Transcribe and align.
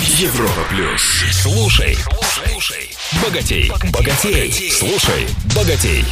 Европа 0.00 0.66
плюс. 0.70 1.22
Слушай, 1.30 1.96
слушай, 2.22 2.90
богатей, 3.22 3.70
богатей, 3.92 4.70
слушай, 4.72 5.28
богатей. 5.54 6.04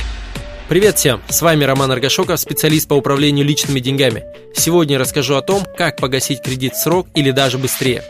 Привет 0.69 0.99
всем! 0.99 1.21
С 1.29 1.43
вами 1.43 1.65
Роман 1.65 1.91
Аргашоков, 1.91 2.39
специалист 2.39 2.87
по 2.87 2.95
управлению 2.95 3.45
личными 3.45 3.81
деньгами. 3.81 4.23
Сегодня 4.55 5.01
расскажу 5.01 5.35
о 5.35 5.43
том, 5.43 5.67
как 5.77 5.97
погасить 5.97 6.43
кредит 6.43 6.75
в 6.75 6.81
срок 6.81 7.09
или 7.17 7.33
даже 7.33 7.59
быстрее. 7.59 8.05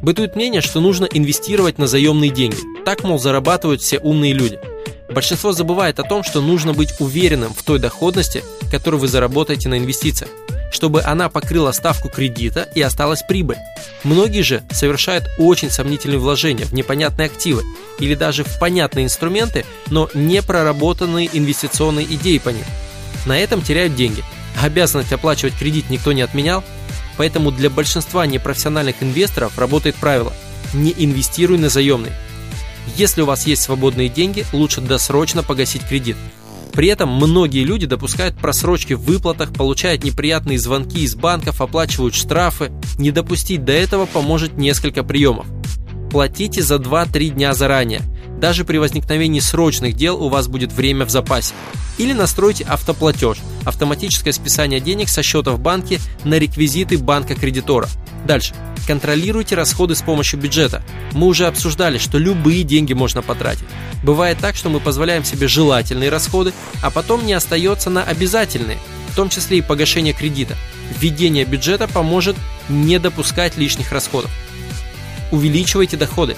Бытует 0.00 0.36
мнение, 0.36 0.62
что 0.62 0.80
нужно 0.80 1.04
инвестировать 1.04 1.76
на 1.76 1.86
заемные 1.86 2.30
деньги. 2.30 2.56
Так, 2.86 3.04
мол, 3.04 3.18
зарабатывают 3.18 3.82
все 3.82 3.98
умные 3.98 4.32
люди. 4.32 4.58
Большинство 5.10 5.52
забывает 5.52 6.00
о 6.00 6.04
том, 6.04 6.24
что 6.24 6.40
нужно 6.40 6.72
быть 6.72 6.94
уверенным 6.98 7.52
в 7.52 7.62
той 7.62 7.78
доходности, 7.78 8.42
которую 8.70 9.00
вы 9.02 9.08
заработаете 9.08 9.68
на 9.68 9.76
инвестициях 9.76 10.30
чтобы 10.70 11.02
она 11.02 11.28
покрыла 11.28 11.72
ставку 11.72 12.08
кредита 12.08 12.68
и 12.74 12.80
осталась 12.80 13.22
прибыль. 13.22 13.58
Многие 14.04 14.42
же 14.42 14.62
совершают 14.70 15.28
очень 15.38 15.70
сомнительные 15.70 16.18
вложения 16.18 16.64
в 16.64 16.72
непонятные 16.72 17.26
активы 17.26 17.62
или 17.98 18.14
даже 18.14 18.44
в 18.44 18.58
понятные 18.58 19.04
инструменты, 19.04 19.64
но 19.88 20.08
не 20.14 20.42
проработанные 20.42 21.28
инвестиционные 21.32 22.06
идеи 22.06 22.38
по 22.38 22.50
ним. 22.50 22.64
На 23.26 23.38
этом 23.38 23.62
теряют 23.62 23.94
деньги. 23.94 24.24
Обязанность 24.60 25.12
оплачивать 25.12 25.56
кредит 25.56 25.90
никто 25.90 26.12
не 26.12 26.22
отменял, 26.22 26.64
поэтому 27.16 27.50
для 27.50 27.70
большинства 27.70 28.26
непрофессиональных 28.26 28.96
инвесторов 29.02 29.58
работает 29.58 29.96
правило 29.96 30.32
«не 30.72 30.94
инвестируй 30.96 31.58
на 31.58 31.68
заемный». 31.68 32.12
Если 32.96 33.22
у 33.22 33.26
вас 33.26 33.46
есть 33.46 33.62
свободные 33.62 34.08
деньги, 34.08 34.44
лучше 34.52 34.80
досрочно 34.80 35.42
погасить 35.42 35.86
кредит– 35.86 36.16
при 36.72 36.88
этом 36.88 37.10
многие 37.10 37.64
люди 37.64 37.86
допускают 37.86 38.36
просрочки 38.36 38.94
в 38.94 39.00
выплатах, 39.00 39.52
получают 39.52 40.04
неприятные 40.04 40.58
звонки 40.58 41.00
из 41.00 41.14
банков, 41.14 41.60
оплачивают 41.60 42.14
штрафы. 42.14 42.70
Не 42.98 43.10
допустить 43.10 43.64
до 43.64 43.72
этого 43.72 44.06
поможет 44.06 44.56
несколько 44.56 45.02
приемов. 45.02 45.46
Платите 46.10 46.62
за 46.62 46.76
2-3 46.76 47.30
дня 47.30 47.54
заранее. 47.54 48.02
Даже 48.40 48.64
при 48.64 48.78
возникновении 48.78 49.40
срочных 49.40 49.94
дел 49.94 50.22
у 50.22 50.28
вас 50.28 50.48
будет 50.48 50.72
время 50.72 51.04
в 51.04 51.10
запасе. 51.10 51.54
Или 51.98 52.14
настройте 52.14 52.64
автоплатеж– 52.64 53.38
автоматическое 53.64 54.32
списание 54.32 54.80
денег 54.80 55.08
со 55.10 55.22
счета 55.22 55.50
в 55.50 55.60
банке 55.60 56.00
на 56.24 56.38
реквизиты 56.38 56.96
банка-кредитора. 56.96 57.88
Дальше. 58.26 58.54
Контролируйте 58.86 59.54
расходы 59.54 59.94
с 59.94 60.02
помощью 60.02 60.40
бюджета. 60.40 60.82
Мы 61.12 61.26
уже 61.26 61.46
обсуждали, 61.46 61.98
что 61.98 62.18
любые 62.18 62.62
деньги 62.62 62.92
можно 62.92 63.22
потратить. 63.22 63.66
Бывает 64.02 64.38
так, 64.38 64.56
что 64.56 64.68
мы 64.68 64.80
позволяем 64.80 65.24
себе 65.24 65.48
желательные 65.48 66.10
расходы, 66.10 66.52
а 66.82 66.90
потом 66.90 67.24
не 67.26 67.32
остается 67.32 67.90
на 67.90 68.02
обязательные, 68.02 68.78
в 69.10 69.16
том 69.16 69.28
числе 69.28 69.58
и 69.58 69.62
погашение 69.62 70.14
кредита. 70.14 70.56
Введение 70.98 71.44
бюджета 71.44 71.86
поможет 71.86 72.36
не 72.68 72.98
допускать 72.98 73.56
лишних 73.56 73.92
расходов. 73.92 74.30
Увеличивайте 75.30 75.96
доходы. 75.96 76.36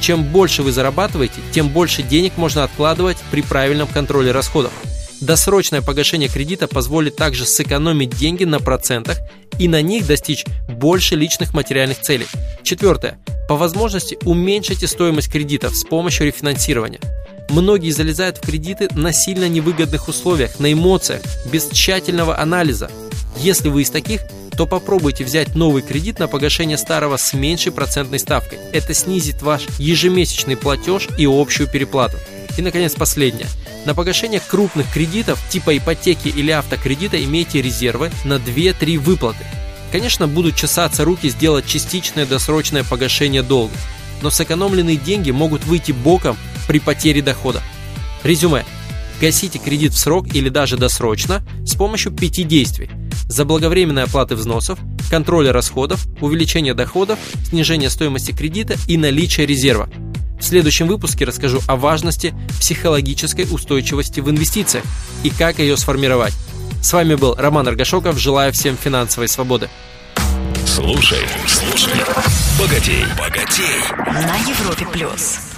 Чем 0.00 0.24
больше 0.24 0.62
вы 0.62 0.72
зарабатываете, 0.72 1.40
тем 1.52 1.68
больше 1.68 2.02
денег 2.02 2.36
можно 2.36 2.64
откладывать 2.64 3.18
при 3.30 3.42
правильном 3.42 3.86
контроле 3.88 4.32
расходов. 4.32 4.72
Досрочное 5.20 5.82
погашение 5.82 6.30
кредита 6.30 6.66
позволит 6.66 7.16
также 7.16 7.44
сэкономить 7.44 8.16
деньги 8.16 8.44
на 8.44 8.58
процентах 8.58 9.18
и 9.60 9.68
на 9.68 9.82
них 9.82 10.06
достичь 10.06 10.46
больше 10.68 11.14
личных 11.14 11.52
материальных 11.52 12.00
целей. 12.00 12.26
Четвертое. 12.62 13.18
По 13.46 13.56
возможности 13.56 14.16
уменьшите 14.24 14.86
стоимость 14.86 15.30
кредитов 15.30 15.76
с 15.76 15.84
помощью 15.84 16.26
рефинансирования. 16.26 17.00
Многие 17.50 17.90
залезают 17.90 18.38
в 18.38 18.40
кредиты 18.40 18.88
на 18.94 19.12
сильно 19.12 19.48
невыгодных 19.48 20.08
условиях, 20.08 20.58
на 20.60 20.72
эмоциях, 20.72 21.20
без 21.52 21.68
тщательного 21.68 22.38
анализа. 22.38 22.90
Если 23.36 23.68
вы 23.68 23.82
из 23.82 23.90
таких, 23.90 24.22
то 24.56 24.66
попробуйте 24.66 25.24
взять 25.24 25.54
новый 25.54 25.82
кредит 25.82 26.18
на 26.18 26.26
погашение 26.26 26.78
старого 26.78 27.18
с 27.18 27.34
меньшей 27.34 27.72
процентной 27.72 28.18
ставкой. 28.18 28.58
Это 28.72 28.94
снизит 28.94 29.42
ваш 29.42 29.66
ежемесячный 29.78 30.56
платеж 30.56 31.08
и 31.18 31.26
общую 31.26 31.68
переплату. 31.68 32.16
И, 32.56 32.62
наконец, 32.62 32.94
последнее. 32.94 33.46
На 33.84 33.94
погашение 33.94 34.40
крупных 34.40 34.92
кредитов 34.92 35.40
типа 35.48 35.76
ипотеки 35.76 36.28
или 36.28 36.50
автокредита 36.50 37.22
имейте 37.22 37.62
резервы 37.62 38.10
на 38.24 38.34
2-3 38.34 38.98
выплаты. 38.98 39.44
Конечно, 39.92 40.28
будут 40.28 40.56
чесаться 40.56 41.04
руки 41.04 41.28
сделать 41.28 41.66
частичное 41.66 42.26
досрочное 42.26 42.84
погашение 42.84 43.42
долга, 43.42 43.74
но 44.22 44.30
сэкономленные 44.30 44.96
деньги 44.96 45.30
могут 45.30 45.64
выйти 45.64 45.92
боком 45.92 46.36
при 46.66 46.78
потере 46.78 47.22
дохода. 47.22 47.62
Резюме. 48.22 48.64
Гасите 49.20 49.58
кредит 49.58 49.92
в 49.92 49.98
срок 49.98 50.34
или 50.34 50.48
даже 50.48 50.76
досрочно 50.76 51.42
с 51.66 51.74
помощью 51.74 52.12
пяти 52.12 52.42
действий. 52.42 52.90
Заблаговременной 53.28 54.04
оплаты 54.04 54.34
взносов, 54.34 54.78
контроля 55.10 55.52
расходов, 55.52 56.06
увеличения 56.20 56.74
доходов, 56.74 57.18
снижения 57.44 57.90
стоимости 57.90 58.32
кредита 58.32 58.76
и 58.88 58.96
наличия 58.96 59.44
резерва– 59.46 59.90
в 60.40 60.44
следующем 60.44 60.88
выпуске 60.88 61.26
расскажу 61.26 61.60
о 61.66 61.76
важности 61.76 62.34
психологической 62.58 63.46
устойчивости 63.50 64.20
в 64.20 64.30
инвестициях 64.30 64.84
и 65.22 65.28
как 65.28 65.58
ее 65.58 65.76
сформировать. 65.76 66.32
С 66.82 66.92
вами 66.92 67.14
был 67.14 67.34
Роман 67.36 67.68
Аргашоков. 67.68 68.18
Желаю 68.18 68.52
всем 68.52 68.76
финансовой 68.76 69.28
свободы. 69.28 69.68
Слушай, 70.66 71.26
слушай, 71.46 71.92
богатей, 72.58 73.04
богатей. 73.18 73.64
На 74.06 74.36
Европе 74.48 74.86
плюс. 74.92 75.49